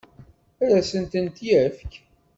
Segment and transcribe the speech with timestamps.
[0.63, 1.91] Ad asent-tent-yefk?